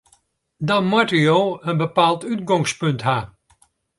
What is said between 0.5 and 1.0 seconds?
Dan